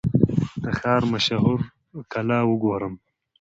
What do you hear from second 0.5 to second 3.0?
د ښار مشهوره کلا وګورم.